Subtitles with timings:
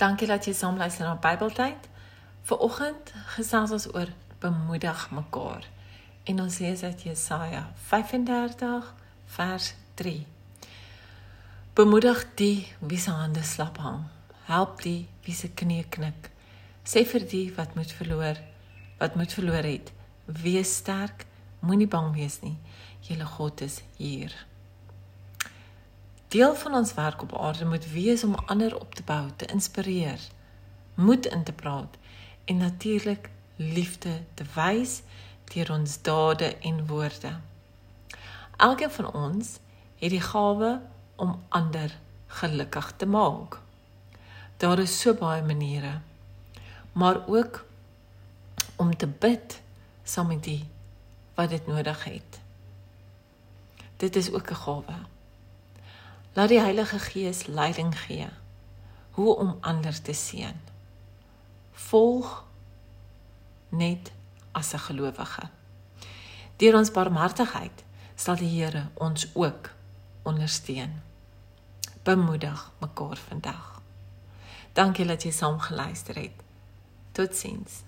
[0.00, 1.88] Dankie dat jy saam luister na Bybeltyd.
[2.48, 4.08] Viroggend gesels ons oor
[4.40, 5.66] bemoedig mekaar.
[6.24, 8.94] En ons lees uit Jesaja 35
[9.34, 9.66] vers
[10.00, 10.14] 3.
[11.76, 14.06] Bemoedig die wie se hande slap hang.
[14.48, 16.32] Help die wie se knie knik.
[16.80, 18.40] Sê vir die wat moet verloor,
[19.02, 19.92] wat moet verloor het,
[20.24, 21.26] wees sterk,
[21.60, 22.56] moenie bang wees nie.
[23.04, 24.32] Julle God is hier.
[26.30, 30.20] Deel van ons werk op aarde moet wees om ander op te bou, te inspireer,
[30.94, 31.96] moed in te praat
[32.44, 35.02] en natuurlik liefde te wys
[35.50, 37.32] deur ons dade en woorde.
[38.56, 39.58] Elkeen van ons
[39.98, 40.70] het die gawe
[41.16, 43.58] om ander gelukkig te maak.
[44.56, 45.98] Daar is so baie maniere.
[46.92, 47.64] Maar ook
[48.76, 49.62] om te bid
[50.02, 50.68] saam met die
[51.34, 52.40] wat dit nodig het.
[53.96, 55.18] Dit is ook 'n gawe.
[56.32, 58.28] Laat die Heilige Gees leiding gee
[59.10, 60.60] hoe om ander te seën.
[61.72, 62.44] Volg
[63.68, 64.12] net
[64.52, 65.48] as 'n gelowige.
[66.56, 69.70] Deur ons barmhartigheid sal die Here ons ook
[70.22, 71.02] ondersteun.
[72.02, 73.82] Bemoedig mekaar vandag.
[74.72, 76.36] Dankie dat jy saam geluister het.
[77.12, 77.72] Totsiens.